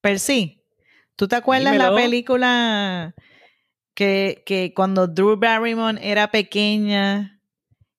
[0.00, 0.62] Percy,
[1.16, 3.14] ¿tú te acuerdas la película
[3.94, 7.40] que, que cuando Drew Barrymore era pequeña,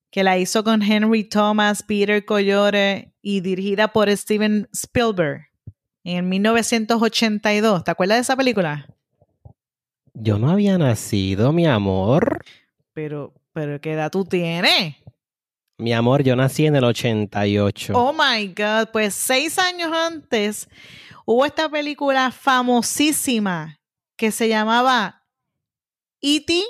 [0.09, 5.47] que la hizo con Henry Thomas, Peter Coyote y dirigida por Steven Spielberg
[6.03, 7.83] en 1982?
[7.83, 8.87] ¿Te acuerdas de esa película?
[10.13, 12.43] Yo no había nacido, mi amor.
[12.93, 14.95] Pero, pero ¿qué edad tú tienes?
[15.77, 17.93] Mi amor, yo nací en el 88.
[17.95, 20.67] Oh my God, pues seis años antes
[21.31, 23.79] hubo esta película famosísima
[24.17, 25.23] que se llamaba
[26.21, 26.61] E.T.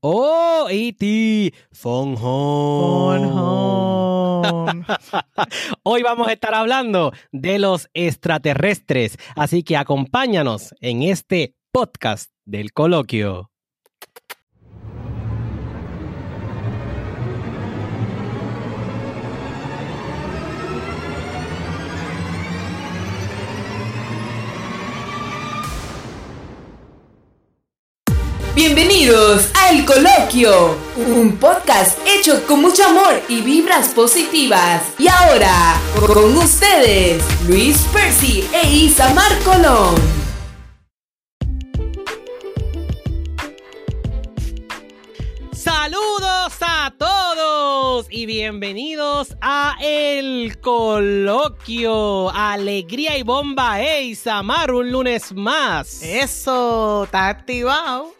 [0.00, 1.54] Oh, E.T.
[1.72, 3.28] Phone Home.
[5.82, 12.72] Hoy vamos a estar hablando de los extraterrestres, así que acompáñanos en este podcast del
[12.72, 13.47] coloquio.
[28.58, 34.82] Bienvenidos a El Coloquio, un podcast hecho con mucho amor y vibras positivas.
[34.98, 39.94] Y ahora, con ustedes, Luis Percy e Isamar Colón.
[45.52, 52.30] Saludos a todos y bienvenidos a El Coloquio.
[52.30, 56.02] Alegría y bomba, e Isamar, un lunes más.
[56.02, 58.18] Eso, está activado.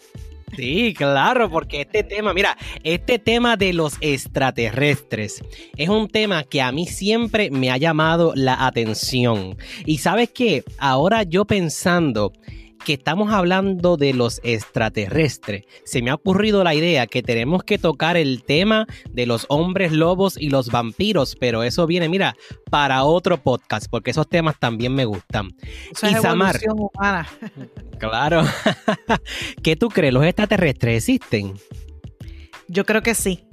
[0.57, 5.43] Sí, claro, porque este tema, mira, este tema de los extraterrestres
[5.77, 9.57] es un tema que a mí siempre me ha llamado la atención.
[9.85, 12.33] Y sabes qué, ahora yo pensando
[12.85, 17.79] que estamos hablando de los extraterrestres, se me ha ocurrido la idea que tenemos que
[17.79, 22.37] tocar el tema de los hombres lobos y los vampiros, pero eso viene, mira,
[22.71, 25.49] para otro podcast, porque esos temas también me gustan.
[25.91, 27.29] Eso es evolución humana.
[27.99, 28.45] Claro.
[29.65, 30.15] ¿Qué tú crees?
[30.15, 31.55] ¿Los extraterrestres existen?
[32.69, 33.45] Yo creo que sí.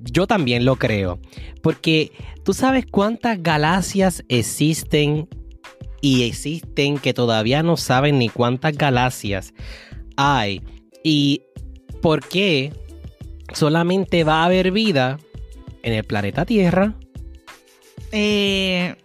[0.00, 1.20] Yo también lo creo.
[1.62, 2.12] Porque
[2.44, 5.28] tú sabes cuántas galaxias existen
[6.00, 9.52] y existen que todavía no saben ni cuántas galaxias
[10.16, 10.62] hay.
[11.02, 11.42] Y
[12.02, 12.72] por qué
[13.52, 15.18] solamente va a haber vida
[15.82, 16.94] en el planeta Tierra.
[18.12, 18.96] Eh,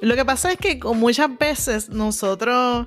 [0.00, 2.86] Lo que pasa es que muchas veces nosotros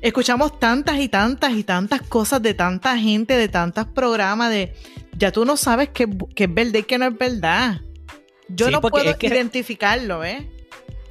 [0.00, 4.74] escuchamos tantas y tantas y tantas cosas de tanta gente, de tantos programas, de
[5.16, 7.80] ya tú no sabes qué, es verdad y qué no es verdad.
[8.48, 10.48] Yo no puedo identificarlo, ¿eh?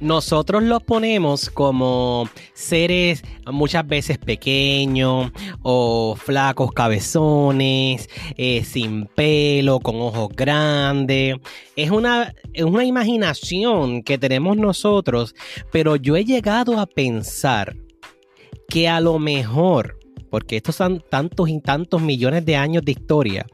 [0.00, 9.96] Nosotros los ponemos como seres muchas veces pequeños o flacos cabezones, eh, sin pelo, con
[9.96, 11.36] ojos grandes.
[11.76, 15.34] Es una, es una imaginación que tenemos nosotros,
[15.72, 17.76] pero yo he llegado a pensar
[18.68, 19.98] que a lo mejor
[20.30, 23.46] porque estos son tantos y tantos millones de años de historia,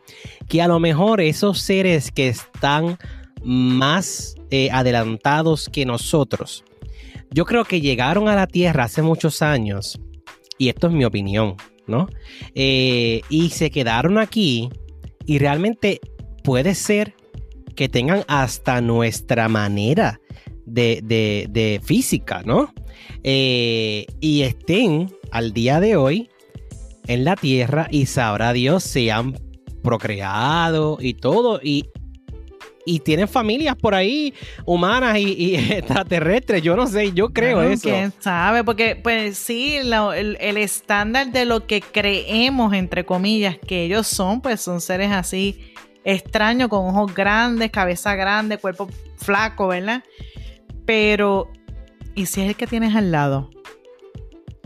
[0.49, 2.99] que a lo mejor esos seres que están
[3.45, 6.63] más eh, adelantados que nosotros.
[7.31, 9.99] Yo creo que llegaron a la Tierra hace muchos años,
[10.59, 12.07] y esto es mi opinión, ¿no?
[12.55, 14.69] Eh, y se quedaron aquí
[15.25, 16.01] y realmente
[16.45, 17.15] puede ser
[17.75, 20.21] que tengan hasta nuestra manera
[20.67, 22.75] de, física, ¿no?
[23.25, 26.29] Eh, y estén al día de hoy
[27.07, 29.35] en la Tierra y sabrá Dios se han
[29.83, 31.89] procreado y todo y
[32.85, 34.35] y tienen familias por ahí
[34.65, 36.63] humanas y, extraterrestres.
[36.63, 37.89] Yo no sé, yo creo eso.
[37.89, 38.65] ¿Quién sabe?
[38.65, 44.61] Porque, pues sí, el, estándar de lo que creemos, entre comillas, que ellos son, pues
[44.61, 50.03] son seres así extraños, con ojos grandes, cabeza grande, cuerpo flaco, ¿verdad?
[50.85, 51.51] Pero,
[52.15, 53.51] ¿y si es el que tienes al lado?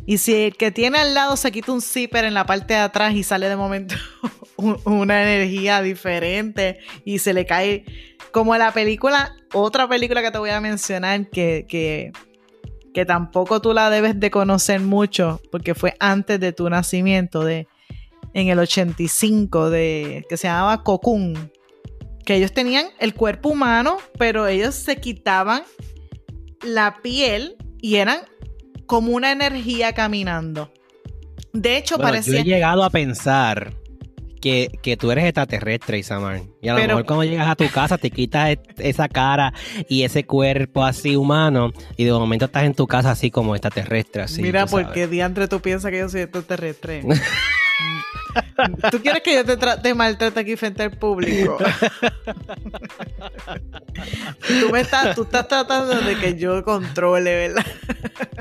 [0.07, 2.81] Y si el que tiene al lado se quita un zipper en la parte de
[2.81, 3.97] atrás y sale de momento
[4.57, 7.85] una energía diferente y se le cae
[8.33, 12.13] como la película, otra película que te voy a mencionar que, que,
[12.93, 17.69] que tampoco tú la debes de conocer mucho porque fue antes de tu nacimiento, de,
[18.35, 21.51] en el 85, de, que se llamaba Cocoon,
[22.25, 25.63] que ellos tenían el cuerpo humano, pero ellos se quitaban
[26.63, 28.21] la piel y eran
[28.87, 30.73] como una energía caminando.
[31.53, 32.35] De hecho, parecía.
[32.35, 33.73] Yo he llegado a pensar
[34.83, 36.43] que, tú eres extraterrestre, Isamar.
[36.61, 39.53] Y a lo mejor cuando llegas a tu casa te quitas esa cara
[39.89, 44.23] y ese cuerpo así humano y de momento estás en tu casa así como extraterrestre.
[44.23, 47.03] Así, Mira, porque diantre tú piensas que yo soy extraterrestre.
[48.91, 51.59] ¿Tú quieres que yo te, te maltrate aquí frente al público?
[54.61, 57.67] tú, me estás, tú estás tratando de que yo controle, ¿verdad?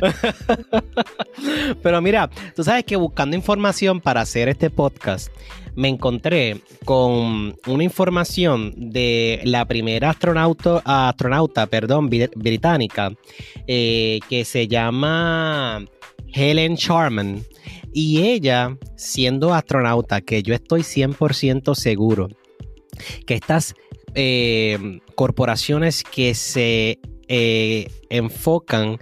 [1.83, 5.29] Pero mira, tú sabes que buscando información para hacer este podcast,
[5.75, 11.69] me encontré con una información de la primera astronauta,
[12.35, 13.11] británica
[13.67, 15.85] eh, que se llama
[16.33, 17.43] Helen Sharman.
[17.93, 22.27] Y ella, siendo astronauta, que yo estoy 100% seguro
[23.25, 23.75] que estas
[24.15, 28.99] eh, corporaciones que se eh, enfocan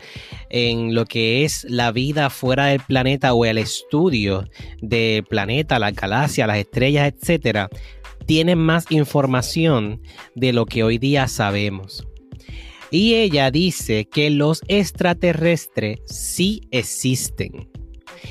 [0.50, 4.48] en lo que es la vida fuera del planeta o el estudio
[4.82, 7.70] del planeta, la galaxia, las estrellas, etcétera,
[8.26, 10.02] tienen más información
[10.36, 12.08] de lo que hoy día sabemos.
[12.92, 17.68] Y ella dice que los extraterrestres sí existen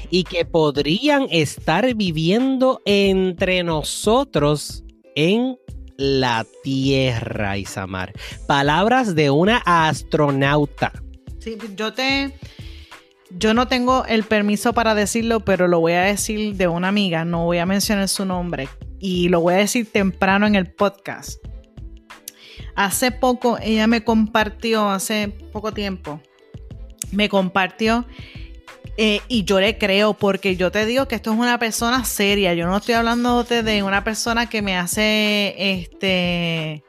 [0.09, 4.85] y que podrían estar viviendo entre nosotros
[5.17, 5.59] en
[5.97, 8.13] la Tierra, Isamar.
[8.47, 10.93] Palabras de una astronauta.
[11.39, 12.35] Sí, yo te...
[13.31, 17.25] Yo no tengo el permiso para decirlo, pero lo voy a decir de una amiga,
[17.25, 18.69] no voy a mencionar su nombre
[19.01, 21.43] y lo voy a decir temprano en el podcast.
[22.77, 26.21] Hace poco ella me compartió, hace poco tiempo,
[27.11, 28.07] me compartió
[28.99, 32.55] eh, y yo le creo porque yo te digo que esto es una persona seria.
[32.55, 36.85] Yo no estoy hablando de, una persona que me hace este,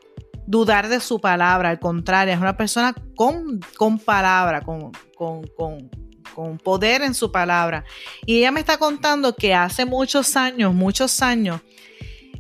[0.46, 1.70] dudar de su palabra.
[1.70, 5.90] Al contrario, es una persona con, con palabra, con, con,
[6.64, 7.86] poder en su palabra.
[8.26, 11.62] Y ella me está contando que hace muchos años, muchos años,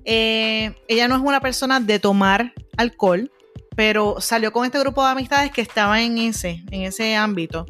[0.03, 3.31] eh, ella no es una persona de tomar alcohol,
[3.75, 7.65] pero salió con este grupo de amistades que estaba en ese, en ese ámbito.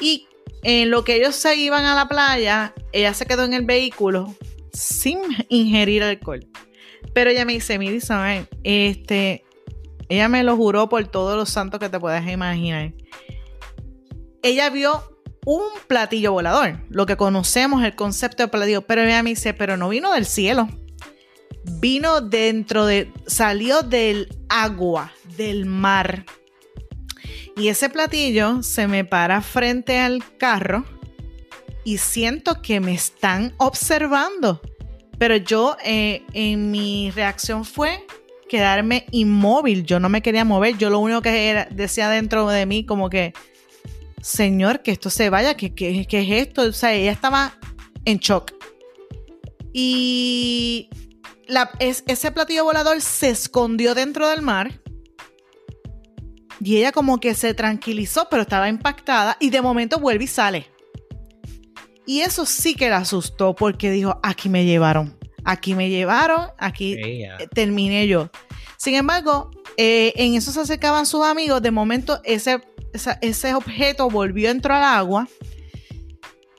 [0.00, 0.28] Y
[0.62, 4.34] en lo que ellos se iban a la playa, ella se quedó en el vehículo
[4.72, 6.46] sin ingerir alcohol.
[7.12, 9.44] Pero ella me dice, mira Isabel, este,
[10.08, 12.92] ella me lo juró por todos los santos que te puedes imaginar.
[14.42, 15.02] Ella vio
[15.44, 19.76] un platillo volador, lo que conocemos, el concepto de platillo, pero ella me dice, pero
[19.76, 20.68] no vino del cielo.
[21.80, 26.24] Vino dentro de, salió del agua, del mar.
[27.58, 30.84] Y ese platillo se me para frente al carro
[31.82, 34.60] y siento que me están observando.
[35.18, 38.06] Pero yo, eh, en mi reacción fue
[38.48, 39.82] quedarme inmóvil.
[39.82, 40.78] Yo no me quería mover.
[40.78, 43.32] Yo lo único que era, decía dentro de mí, como que,
[44.22, 45.72] Señor, que esto se vaya, que,
[46.08, 46.62] es esto.
[46.62, 47.58] O sea, ella estaba
[48.04, 48.52] en shock.
[49.72, 50.90] Y
[51.80, 54.80] ese platillo volador se escondió dentro del mar
[56.60, 60.66] y ella como que se tranquilizó, pero estaba impactada y de momento vuelve y sale.
[62.06, 66.94] Y eso sí que la asustó porque dijo, aquí me llevaron, aquí me llevaron, aquí
[66.94, 68.30] eh, terminé yo.
[68.78, 72.62] Sin embargo, eh, en eso se acercaban sus amigos, de momento ese,
[73.20, 75.28] ese objeto volvió, entró al agua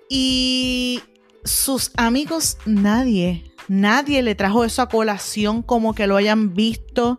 [0.07, 1.01] y
[1.43, 7.17] sus amigos, nadie, nadie le trajo eso a colación como que lo hayan visto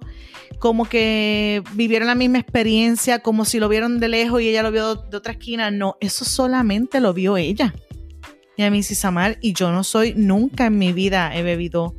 [0.60, 4.70] como que vivieron la misma experiencia, como si lo vieron de lejos y ella lo
[4.70, 5.70] vio de otra esquina.
[5.70, 7.74] No, eso solamente lo vio ella.
[8.58, 11.96] Y a mí sí, Samar, y yo no soy, nunca en mi vida he bebido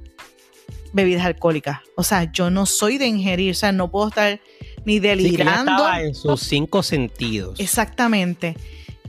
[0.94, 1.80] bebidas alcohólicas.
[1.96, 4.40] O sea, yo no soy de ingerir, o sea, no puedo estar
[4.86, 5.72] ni delirando.
[5.72, 7.60] estaba en sus cinco sentidos.
[7.60, 8.56] Exactamente.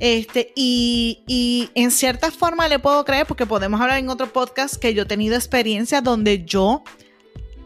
[0.01, 4.77] Este, y, y, en cierta forma le puedo creer, porque podemos hablar en otro podcast
[4.77, 6.83] que yo he tenido experiencias donde yo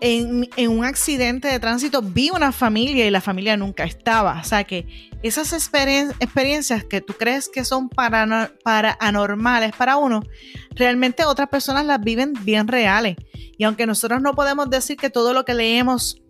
[0.01, 4.41] en, un accidente de tránsito vi una familia y la familia nunca estaba.
[4.41, 10.23] O sea que esas experiencias que tú crees que son para, para anormales para uno,
[10.71, 13.17] realmente otras personas las viven bien reales.
[13.59, 16.23] Y aunque nosotros no podemos decir que todo lo que leemos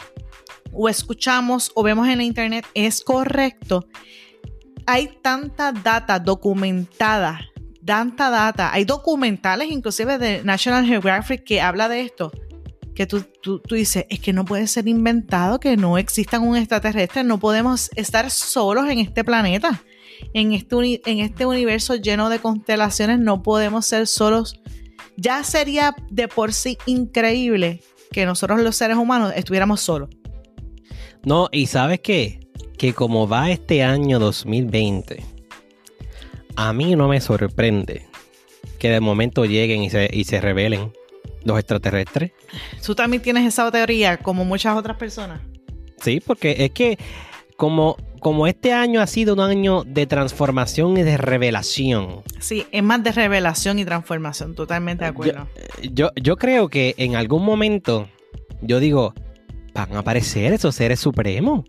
[0.72, 3.86] o escuchamos o vemos en la internet es correcto,
[4.86, 7.40] hay tanta data documentada,
[7.84, 12.30] tanta data, hay documentales inclusive de National Geographic que habla de esto
[12.96, 17.22] que tú, tú, dices, es que no puede ser inventado que no existan un extraterrestre,
[17.24, 19.84] no podemos estar solos en este planeta,
[20.32, 24.58] en este, en este universo lleno de constelaciones, no podemos ser solos.
[25.18, 30.08] Ya sería de por sí increíble que nosotros los seres humanos estuviéramos solos.
[31.22, 32.40] No, y sabes qué?
[32.78, 35.22] Que como va este año 2020,
[36.56, 38.06] a mí no me sorprende
[38.78, 40.92] que de momento lleguen y se, y se revelen
[41.46, 42.32] los extraterrestres.
[42.84, 45.40] ¿Tú también tienes esa teoría como muchas otras personas?
[46.02, 46.98] Sí, porque es que
[47.56, 52.22] como, como este año ha sido un año de transformación y de revelación.
[52.40, 55.48] Sí, es más de revelación y transformación, totalmente de acuerdo.
[55.92, 58.08] Yo, yo, creo que en algún momento,
[58.60, 59.14] yo digo,
[59.72, 61.64] van a aparecer esos seres supremos.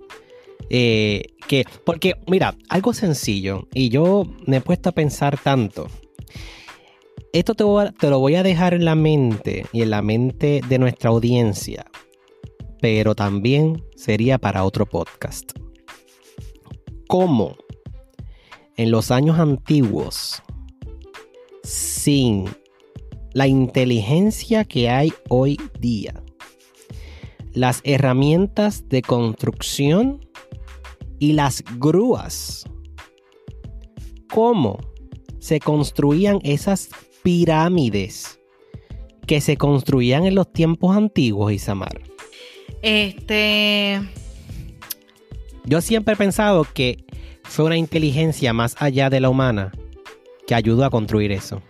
[0.69, 5.88] Eh, que, porque, mira, algo sencillo, y yo me he puesto a pensar tanto.
[7.34, 11.10] Esto te, lo voy a dejar en la mente y en la mente de nuestra
[11.10, 11.86] audiencia,
[12.81, 15.51] pero también sería para otro podcast.
[17.07, 17.57] Cómo
[18.77, 20.41] en los años antiguos,
[21.63, 22.46] sin
[23.34, 26.24] la inteligencia que hay hoy día,
[27.53, 30.25] las herramientas de construcción
[31.19, 32.65] y las grúas,
[34.31, 34.77] cómo
[35.39, 36.89] se construían esas
[37.27, 38.39] pirámides
[39.25, 42.00] que se construían en los tiempos antiguos, Isamar.
[42.81, 44.00] Este
[45.65, 47.03] yo siempre he pensado que
[47.43, 49.74] fue una inteligencia más allá de la humana
[50.48, 51.62] que ayudó a construir eso.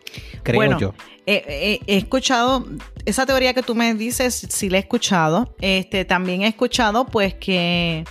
[0.44, 0.94] Creo yo.
[1.26, 2.68] he escuchado
[3.06, 5.56] esa teoría que tú me dices, sí la he escuchado.
[5.60, 8.04] Este, también he escuchado, pues, que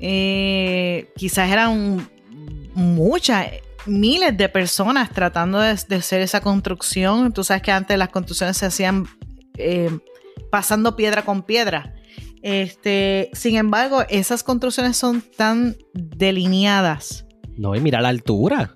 [0.00, 2.06] eh, quizás eran
[2.74, 3.46] muchas,
[3.86, 7.32] miles de personas tratando de, hacer esa construcción.
[7.32, 9.06] Tú sabes que antes las construcciones se hacían
[9.56, 9.90] eh,
[10.50, 11.94] pasando piedra con piedra.
[12.42, 17.24] Este, sin embargo, esas construcciones son tan delineadas.
[17.56, 18.72] No, y mira la altura.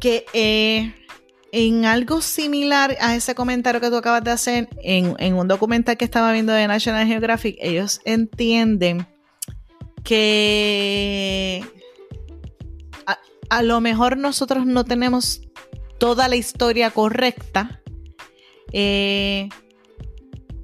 [0.00, 0.92] Que eh,
[1.52, 6.04] en algo similar a ese comentario que tú acabas de hacer, en, un documental que
[6.04, 9.06] estaba viendo de National Geographic, ellos entienden
[10.02, 11.62] que
[13.06, 15.42] a, lo mejor nosotros no tenemos
[15.98, 17.80] toda la historia correcta.
[18.72, 19.48] Eh,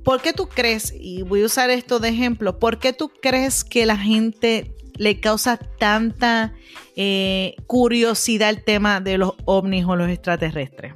[0.04, 3.64] ¿Por qué tú crees, y voy a usar esto de ejemplo, por qué tú crees
[3.64, 6.54] que la gente le causa tanta
[6.96, 10.94] eh, curiosidad el tema de los ovnis o los extraterrestres?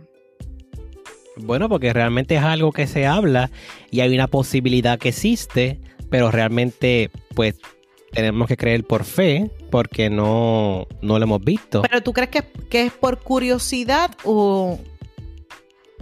[1.37, 3.51] Bueno, porque realmente es algo que se habla
[3.91, 7.57] y hay una posibilidad que existe, pero realmente pues
[8.15, 11.83] tenemos que creer por fe porque no, no lo hemos visto.
[11.83, 14.79] Pero tú crees que, que es por curiosidad o,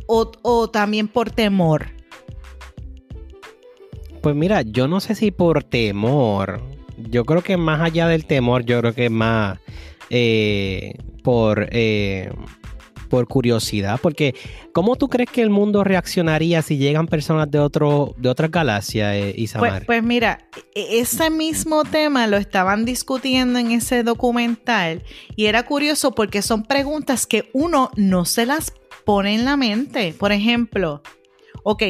[0.07, 1.87] o, o también por temor?
[4.21, 6.63] Pues mira, yo no sé si por temor.
[6.97, 9.59] Yo creo que más allá del temor, yo creo que más
[10.11, 12.31] eh, por, eh,
[13.13, 14.01] por curiosidad.
[14.01, 14.35] Porque,
[14.73, 19.15] ¿cómo tú crees que el mundo reaccionaría si llegan personas de otro, de otra galaxia,
[19.15, 19.71] eh, Isamar?
[19.71, 25.03] Pues, pues mira, e-, ese mismo tema lo estaban discutiendo en ese documental.
[25.37, 28.73] Y era curioso porque son preguntas que uno no se las
[29.05, 30.15] pone en la mente.
[30.19, 31.03] Por ejemplo,
[31.65, 31.83] ok,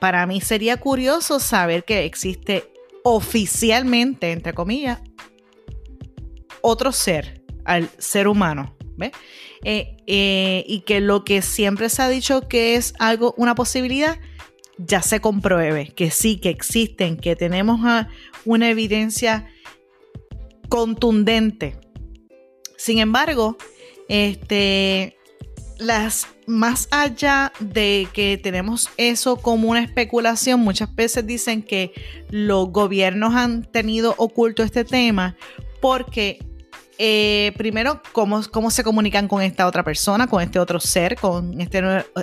[0.00, 2.70] para mí sería curioso saber que existe
[3.04, 5.00] oficialmente, entre comillas,
[6.60, 8.77] otro ser al ser humano.
[9.64, 14.18] Eh, eh, y que lo que siempre se ha dicho que es algo, una posibilidad,
[14.78, 17.80] ya se compruebe, que sí, que existen, que tenemos
[18.44, 19.48] una evidencia
[20.68, 21.76] contundente.
[22.76, 23.56] Sin embargo,
[24.08, 25.16] este,
[25.78, 31.92] las más allá de que tenemos eso como una especulación, muchas veces dicen que
[32.30, 35.36] los gobiernos han tenido oculto este tema
[35.80, 36.38] porque
[36.98, 41.60] eh, primero, ¿cómo, ¿cómo, se comunican con esta otra persona, con este otro ser, con
[41.60, 41.82] este,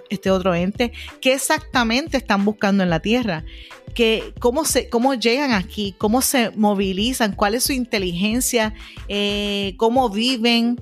[0.10, 0.92] este otro ente?
[1.22, 3.46] ¿Qué exactamente están buscando en la Tierra?
[3.94, 5.96] ¿Qué, cómo, se, ¿Cómo llegan aquí?
[5.98, 7.34] ¿Cómo se movilizan?
[7.34, 8.74] ¿Cuál es su inteligencia?
[9.08, 10.78] Eh, ¿Cómo viven?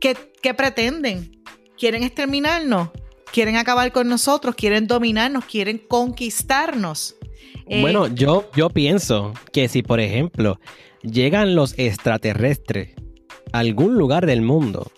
[0.00, 1.40] ¿Qué, qué pretenden?
[1.80, 2.90] quieren exterminarnos,
[3.32, 7.16] quieren acabar con nosotros, quieren dominarnos, quieren conquistarnos.
[7.66, 10.60] Eh, bueno, yo, yo pienso que si, por ejemplo,
[11.02, 12.94] llegan los extraterrestres
[13.52, 14.90] algún lugar del mundo,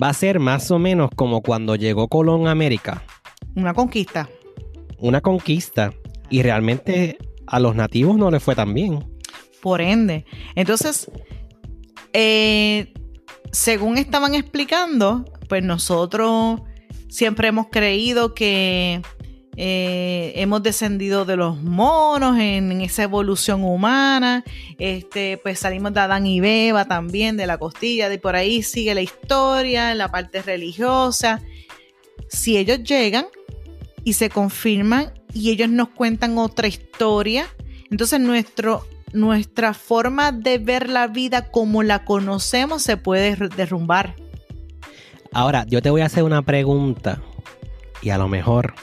[0.00, 3.04] va a ser más o menos como cuando llegó Colón a América.
[3.54, 4.28] Una conquista.
[4.98, 5.92] Una conquista.
[6.28, 9.04] Y realmente a los nativos no les fue tan bien.
[9.60, 10.24] Por ende.
[10.54, 11.10] Entonces,
[12.12, 12.92] eh,
[13.52, 16.60] según estaban explicando, pues nosotros
[17.08, 19.02] siempre hemos creído que
[19.56, 24.44] eh, hemos descendido de los monos en, esa evolución humana.
[24.78, 28.94] Este, pues salimos de Adán y Beba también, de la costilla, de por ahí sigue
[28.94, 31.42] la historia, la parte religiosa.
[32.28, 33.26] Si ellos llegan
[34.04, 37.46] y se confirman y ellos nos cuentan otra historia,
[37.90, 44.14] entonces nuestro, nuestra forma de ver la vida como la conocemos se puede derrumbar.
[45.32, 47.20] Ahora, yo te voy a hacer una pregunta
[48.02, 48.74] y a lo mejor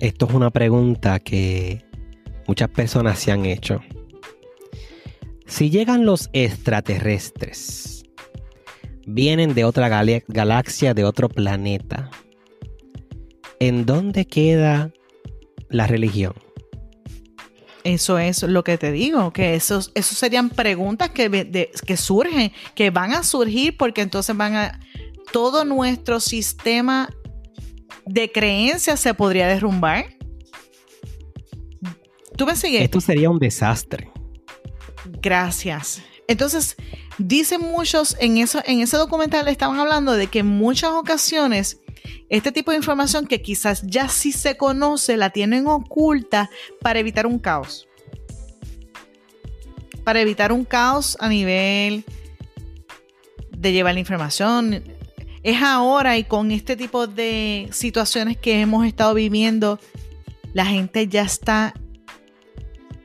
[0.00, 1.84] esto es una pregunta que
[2.46, 3.80] muchas personas se han hecho.
[5.46, 8.04] Si llegan los extraterrestres,
[9.06, 12.10] vienen de otra galaxia, de otro planeta,
[13.58, 14.92] ¿en dónde queda
[15.68, 16.32] la religión?
[17.84, 22.90] Eso es lo que te digo, que esos, esos serían preguntas que, que surgen, que
[22.90, 24.80] van a surgir porque entonces van a...
[25.32, 27.08] Todo nuestro sistema
[28.10, 30.16] de creencias se podría derrumbar.
[32.36, 32.82] ¿Tú me sigues?
[32.82, 34.10] Esto sería un desastre.
[35.22, 36.02] Gracias.
[36.26, 36.76] Entonces,
[37.18, 41.80] dicen muchos, en, eso, en ese documental estaban hablando de que en muchas ocasiones
[42.28, 46.50] este tipo de información que quizás ya sí se conoce, la tienen oculta
[46.80, 47.88] para evitar un caos.
[50.02, 52.04] Para evitar un caos a nivel
[53.50, 54.82] de llevar la información.
[55.42, 59.78] Es ahora y con este tipo de situaciones que hemos estado viviendo,
[60.52, 61.74] la gente ya está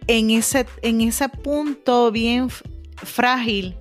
[0.07, 2.49] en ese, en ese punto bien
[2.97, 3.75] frágil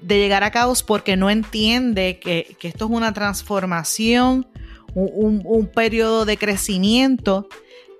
[0.00, 4.46] de llegar a caos porque no entiende que, esto es una transformación,
[4.94, 7.48] un, periodo de crecimiento.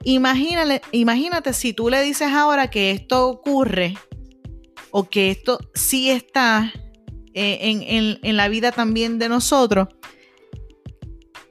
[0.04, 3.96] Imagínate, imagínate si tú le dices ahora que esto ocurre
[4.90, 6.72] o que esto sí está
[7.38, 9.88] eh, en, la vida también de nosotros,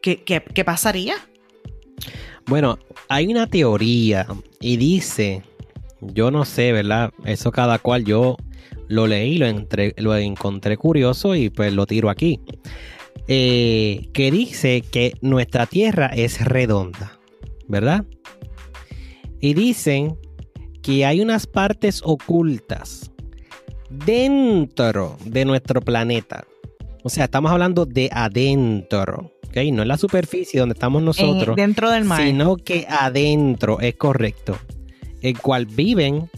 [0.01, 1.15] ¿qué, qué pasaría?
[2.45, 2.79] Bueno,
[3.09, 4.27] hay una teoría
[4.59, 5.43] y dice,
[6.01, 7.11] yo no sé, ¿verdad?
[7.25, 8.37] Eso cada cual yo
[8.87, 9.47] lo leí, lo,
[9.97, 12.39] lo encontré curioso y pues lo tiro aquí.
[13.27, 17.19] Eh, que dice que nuestra Tierra es redonda,
[17.67, 18.05] ¿verdad?
[19.41, 20.17] Y dicen
[20.81, 23.11] que hay unas partes ocultas
[23.89, 26.45] dentro de nuestro planeta.
[27.03, 29.57] O sea, estamos hablando de adentro, ¿ok?
[29.71, 31.55] No en la superficie donde estamos nosotros.
[31.55, 32.21] dentro del mar.
[32.21, 34.57] Sino que adentro, es correcto.
[35.21, 36.29] El cual viven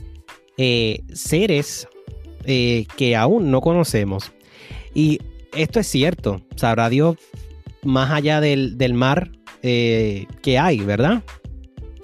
[0.57, 1.87] eh, seres
[2.45, 4.31] eh, que aún no conocemos.
[4.93, 5.19] Y
[5.55, 7.17] esto es cierto, sabrá Dios
[7.83, 9.31] más allá del, mar
[9.63, 11.23] eh, que hay, ¿verdad?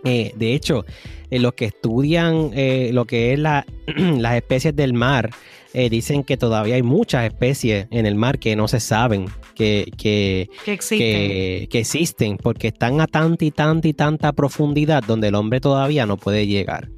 [0.03, 0.85] De hecho,
[1.29, 2.51] los que estudian
[2.91, 3.65] lo que es la,
[3.95, 5.31] las especies del mar,
[5.73, 10.49] dicen que todavía hay muchas especies en el mar que no se saben que, que,
[10.65, 11.67] existen.
[11.67, 16.05] que, existen, porque están a tanta y tanta y tanta profundidad donde el hombre todavía
[16.05, 16.89] no puede llegar.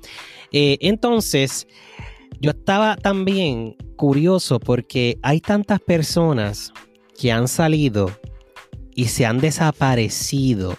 [0.51, 1.67] entonces,
[2.39, 6.71] yo estaba también curioso porque hay tantas personas
[7.19, 8.11] que han salido
[8.95, 10.77] y se han desaparecido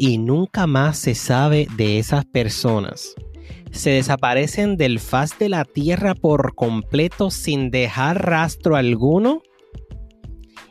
[0.00, 3.14] y nunca más se sabe de esas personas.
[3.70, 9.42] Se desaparecen del faz de la tierra por completo sin dejar rastro alguno.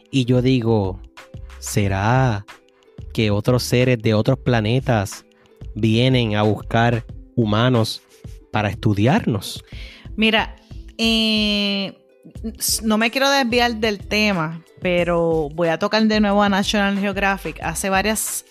[0.09, 0.99] Y yo digo,
[1.59, 2.43] ¿será
[3.13, 5.25] que otros seres de otros planetas
[5.75, 8.01] vienen a buscar humanos
[8.51, 9.63] para estudiarnos.
[10.15, 10.55] Mira,
[10.97, 11.98] eh,
[12.83, 17.61] no me quiero desviar del tema, pero voy a tocar de nuevo a National Geographic.
[17.61, 18.45] Hace varias,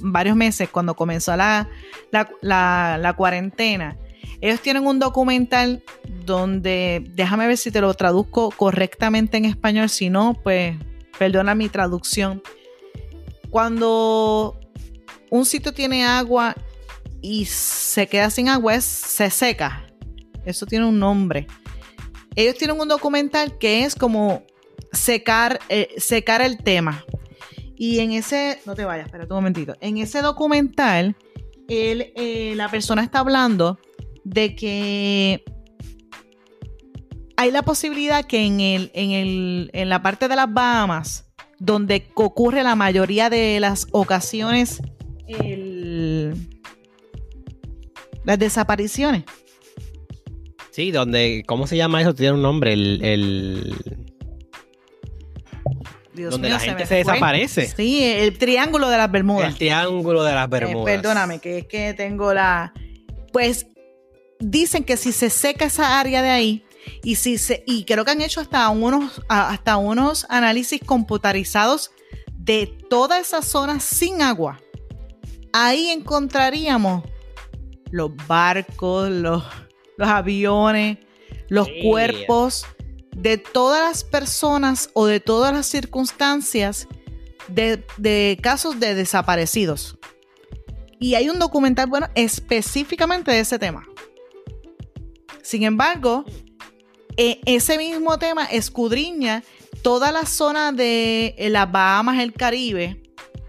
[0.00, 1.68] varios meses, cuando comenzó la,
[2.10, 3.96] la, cuarentena,
[4.40, 5.82] ellos tienen un documental
[6.24, 10.76] donde, déjame ver si te lo traduzco correctamente en español, si no, pues
[11.18, 12.42] perdona mi traducción.
[13.50, 14.60] Cuando
[15.30, 16.54] un sitio tiene agua
[17.22, 19.86] y se queda sin agua, se seca.
[20.44, 21.46] Eso tiene un nombre.
[22.36, 24.42] Ellos tienen un documental que es como
[24.92, 27.04] secar, eh, secar el tema.
[27.76, 29.74] Y en ese, no te vayas, espera un momentito.
[29.80, 31.16] En ese documental,
[31.68, 33.78] él, eh, la persona está hablando
[34.24, 35.44] de que
[37.36, 41.26] hay la posibilidad que en, el, en, el, en la parte de las Bahamas,
[41.58, 44.80] donde ocurre la mayoría de las ocasiones,
[48.24, 49.24] las desapariciones.
[50.74, 52.16] Sí, donde, ¿cómo se llama eso?
[52.16, 53.76] Tiene un nombre, el...
[56.14, 57.68] donde la gente se, desaparece.
[57.68, 59.50] Sí, el triángulo de las Bermudas.
[59.50, 60.96] El triángulo de las eh, Bermudas.
[60.96, 62.72] perdóname, que es que tengo la...
[63.32, 63.68] Pues
[64.40, 66.64] dicen que si se seca esa área de ahí,
[67.04, 71.92] y si se, y creo que han hecho hasta unos, hasta unos análisis computarizados
[72.32, 74.60] de toda esa zona sin agua.
[75.52, 77.04] Ahí encontraríamos
[77.92, 79.44] los barcos, los,
[79.96, 80.98] los aviones,
[81.48, 82.66] los cuerpos
[83.16, 86.88] de todas las personas o de todas las circunstancias
[87.48, 89.98] de, casos de desaparecidos.
[90.98, 93.86] Y hay un documental, bueno, específicamente de ese tema.
[95.42, 96.24] Sin embargo,
[97.16, 99.42] e, ese mismo tema escudriña
[99.82, 103.02] toda la zona de las Bahamas, el Caribe,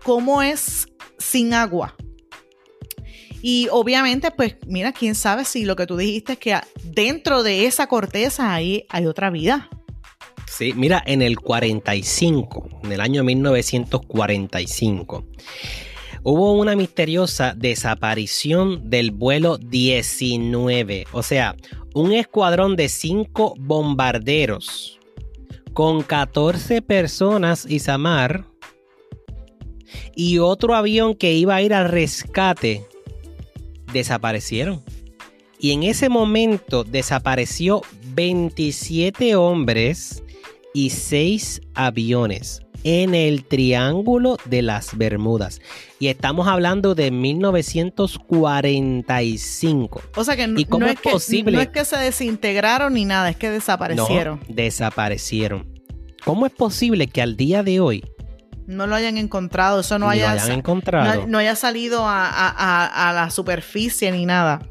[0.04, 1.96] cómo es sin agua.
[3.48, 7.68] Y obviamente, pues mira, quién sabe si lo que tú dijiste es que dentro de
[7.68, 9.70] esa corteza ahí hay otra vida.
[10.48, 15.26] Sí, mira, en el 45, en el año 1945,
[16.24, 21.06] hubo una misteriosa desaparición del vuelo 19.
[21.12, 21.56] O sea,
[21.94, 25.00] un escuadrón de 5 bombarderos
[25.74, 28.48] con 14 personas, Isamar,
[30.16, 32.88] y otro avión que iba a ir al rescate
[33.96, 34.84] desaparecieron.
[35.58, 37.82] Y en ese momento desapareció
[38.14, 40.22] 27 hombres
[40.74, 45.62] y 6 aviones en el Triángulo de las Bermudas.
[45.98, 50.02] Y estamos hablando de 1945.
[50.16, 50.68] O sea que no, es,
[51.00, 51.54] posible?
[51.54, 54.42] no es que se desintegraron ni nada, es que desaparecieron.
[54.50, 55.74] desaparecieron.
[56.26, 58.04] ¿Cómo es posible que al día de hoy
[58.68, 61.28] no lo hayan encontrado, eso no haya, encontrado.
[61.28, 64.68] No, haya salido a, la superficie ni nada.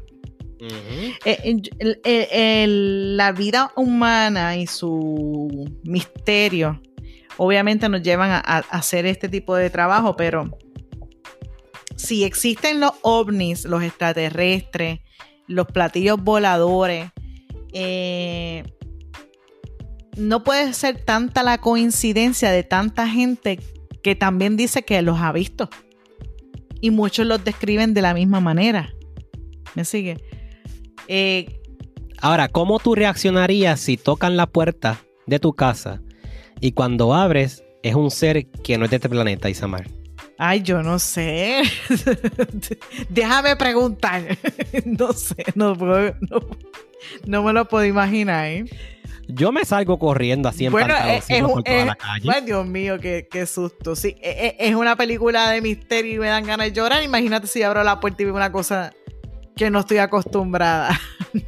[1.25, 6.81] Eh, la vida humana y su misterio
[7.37, 10.57] obviamente nos llevan a, hacer este tipo de trabajo, pero
[11.95, 14.99] si existen los ovnis, los extraterrestres,
[15.47, 17.11] los platillos voladores,
[17.73, 18.63] eh,
[20.17, 23.59] no puede ser tanta la coincidencia de tanta gente
[24.05, 25.67] que también dice que los ha visto.
[26.79, 28.93] Y muchos los describen de la misma manera.
[29.73, 30.23] ¿Me sigue?
[31.07, 31.59] Eh,
[32.21, 36.03] Ahora, ¿cómo tú reaccionarías si tocan la puerta de tu casa
[36.61, 39.87] y cuando abres es un ser que no es de este planeta, Isamar?
[40.37, 41.63] Ay, yo no sé.
[43.09, 44.37] Déjame preguntar.
[44.85, 45.75] no sé, no,
[47.25, 48.45] no, me lo puedo imaginar.
[48.45, 48.65] ¿eh?
[49.27, 52.29] Yo me salgo corriendo así en bueno, es, por toda la calle.
[52.33, 53.95] Ay, Dios mío, qué, susto.
[53.95, 57.03] Sí, e, e, es, una película de misterio y me dan ganas de llorar.
[57.03, 58.93] Imagínate si abro la puerta y veo una cosa
[59.55, 60.99] que no estoy acostumbrada.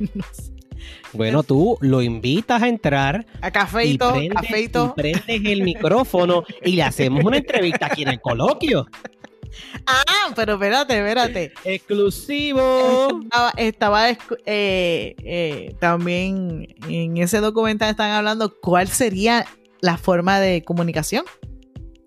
[1.14, 3.26] Bueno, tú lo invitas a entrar.
[3.42, 8.22] A cafeito, y prendes, prendes el micrófono y le hacemos una entrevista aquí en el
[8.22, 8.86] coloquio.
[9.86, 11.54] Ah, pero espérate, espérate.
[11.64, 13.22] Exclusivo.
[13.56, 19.46] Estaba, eh, eh, también en ese documental están hablando cuál sería
[19.82, 21.26] la forma de comunicación.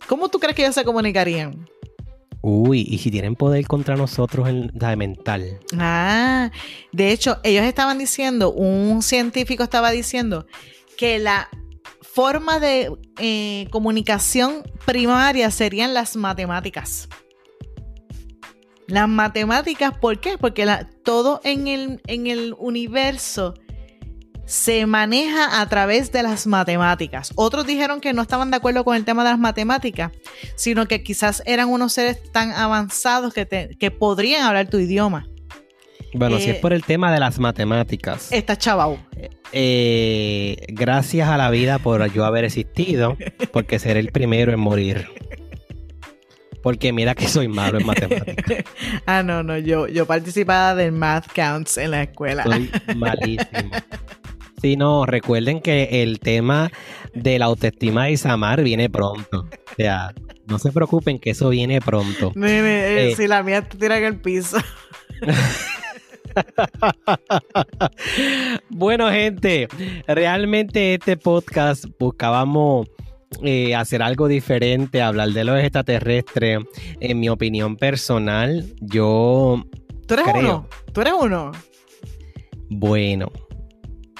[0.06, 1.68] ¿Cómo tú crees que ellos se comunicarían?
[2.42, 5.60] Uy, ¿y si tienen poder contra nosotros en la mental?
[5.78, 6.50] Ah,
[6.90, 10.46] de hecho, ellos estaban diciendo, un científico estaba diciendo
[10.96, 11.50] que la
[12.00, 17.08] forma de eh, comunicación primaria serían las matemáticas.
[18.90, 20.36] Las matemáticas, ¿por qué?
[20.36, 20.66] Porque
[21.04, 23.54] todo en el, en el universo
[24.46, 27.32] se maneja a través de las matemáticas.
[27.36, 30.10] Otros dijeron que no estaban de acuerdo con el tema de las matemáticas,
[30.56, 35.28] sino que quizás eran unos seres tan avanzados que, que podrían hablar tu idioma.
[36.12, 38.32] Bueno, si es eh, por el tema de las matemáticas.
[38.32, 38.98] Está chavau.
[39.52, 43.16] Eh, gracias a la vida por yo haber existido,
[43.52, 45.06] porque seré el primero en morir.
[46.62, 48.64] Porque mira que soy malo en matemáticas.
[49.06, 52.44] ah, no, no, yo, yo participaba del Math Counts en la escuela.
[52.44, 53.70] Soy malísimo.
[54.60, 56.70] Sí, no, recuerden que el tema
[57.14, 59.48] de la autoestima de Isamar viene pronto.
[59.50, 60.12] O sea,
[60.46, 62.32] no se preocupen que eso viene pronto.
[62.36, 64.58] Eh, eh, si la mía te tira en el piso.
[68.68, 69.68] bueno, gente,
[70.06, 72.88] realmente este podcast buscábamos
[73.42, 76.60] eh, hacer algo diferente, hablar de los extraterrestres.
[77.00, 79.64] En mi opinión personal, yo.
[80.06, 80.68] ¿Tú eres uno?
[80.92, 81.52] ¿Tú eres uno?
[82.68, 83.30] Bueno.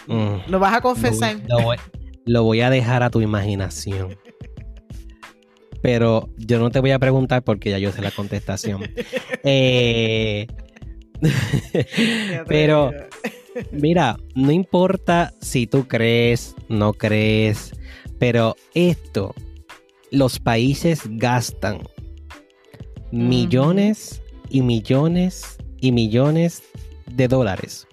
[0.06, 1.36] Mm, ¿Lo vas a confesar?
[2.26, 4.16] Lo, voy, a dejar a tu imaginación.
[5.82, 8.82] Pero yo no te voy a preguntar porque ya yo sé la contestación.
[9.42, 10.46] Eh,
[12.46, 12.92] pero,
[13.72, 17.72] mira, no importa si tú crees, no crees,
[18.20, 19.34] pero esto,
[20.10, 21.80] los países gastan
[23.10, 26.62] millones y millones y millones
[27.06, 27.88] de dólares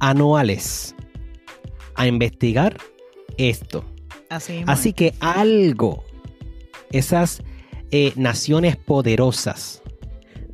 [0.00, 0.94] anuales
[1.94, 2.76] a investigar
[3.38, 3.84] esto.
[4.28, 6.04] Así, Así que algo,
[6.92, 7.42] esas
[7.90, 9.82] eh, naciones poderosas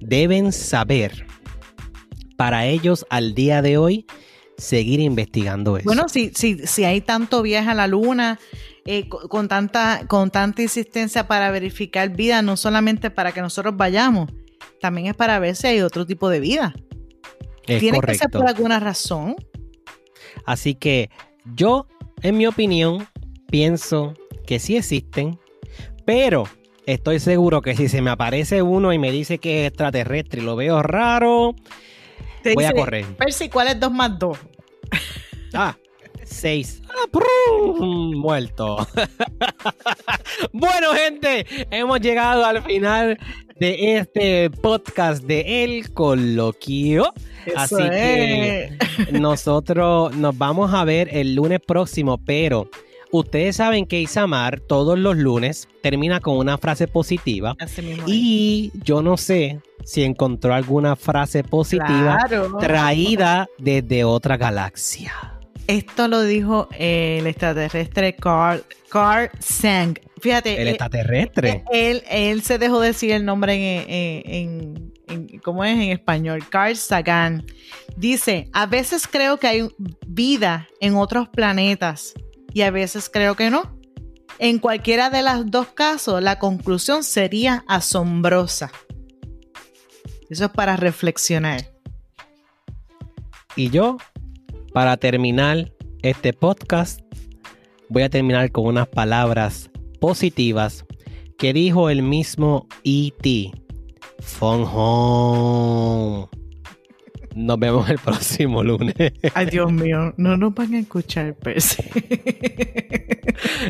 [0.00, 1.26] deben saber
[2.36, 4.06] para ellos al día de hoy
[4.56, 5.84] seguir investigando eso.
[5.84, 8.38] Bueno, si, si, si hay tanto viaje a la luna,
[8.86, 14.30] eh, con, tanta, con tanta insistencia para verificar vida, no solamente para que nosotros vayamos,
[14.78, 16.74] también es para ver si hay otro tipo de vida.
[17.66, 19.36] Tiene que ser por alguna razón.
[20.44, 21.08] Así que
[21.54, 21.86] yo,
[22.20, 23.08] en mi opinión,
[23.50, 24.12] pienso
[24.46, 25.38] que sí existen,
[26.04, 26.44] pero
[26.84, 30.44] estoy seguro que si se me aparece uno y me dice que es extraterrestre y
[30.44, 31.54] lo veo raro,
[32.54, 33.06] voy a correr.
[33.16, 34.38] Percy, ¿cuál es 2 más 2?
[35.54, 35.76] Ah,
[36.24, 36.82] 6.
[37.10, 38.14] ¡Prum!
[38.16, 38.86] muerto.
[40.52, 43.18] bueno, gente, hemos llegado al final
[43.58, 47.12] de este podcast de El Coloquio.
[47.56, 48.78] Así que
[49.12, 52.70] nosotros nos vamos a ver el lunes próximo, pero
[53.12, 57.54] ustedes saben que Isamar todos los lunes termina con una frase positiva.
[58.06, 62.56] Y yo no sé si encontró alguna frase positiva Claro.
[62.58, 65.33] traída desde otra galaxia.
[65.66, 69.98] Esto lo dijo el extraterrestre Carl, Carl Sang.
[70.20, 71.64] Fíjate, El eh, extraterrestre.
[71.72, 74.92] él, él se dejó decir el nombre en, en- en-
[75.32, 76.46] en- ¿cómo es en español?
[76.48, 77.44] Carl Sagan.
[77.96, 79.68] Dice, a veces creo que hay
[80.06, 82.14] vida en otros planetas
[82.52, 83.78] y a veces creo que no.
[84.38, 88.70] En cualquiera de los dos casos, la conclusión sería asombrosa.
[90.28, 91.70] Eso es para reflexionar.
[93.56, 93.98] Y yo,
[94.74, 95.70] para terminar
[96.02, 97.00] este podcast,
[97.88, 100.84] voy a terminar con unas palabras positivas
[101.38, 103.52] que dijo el mismo E.T.
[104.18, 106.26] Phone home.
[107.36, 108.96] Nos vemos el próximo lunes.
[109.34, 111.84] Ay, Dios mío, no nos van a escuchar, Percy.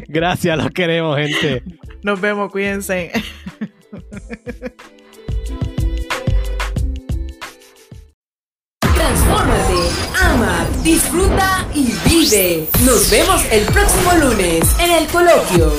[0.09, 1.63] Gracias, los queremos, gente.
[2.03, 3.13] Nos vemos, cuídense.
[10.83, 12.69] Disfruta y vive.
[12.85, 15.73] Nos vemos el próximo lunes en el coloquio.